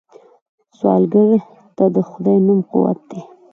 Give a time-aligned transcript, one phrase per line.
[0.77, 1.29] سوالګر
[1.75, 3.21] ته د خدای نوم قوت دی